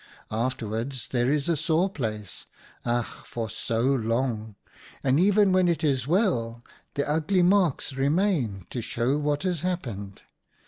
[0.31, 2.47] Afterwards there is a sore place—
[2.87, 4.55] ach, for so long!—
[5.03, 6.63] and even when it is well,
[6.95, 10.21] the ugly marks remain to show what has hap pened.